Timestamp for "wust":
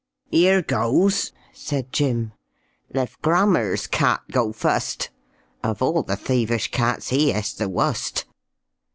7.69-8.25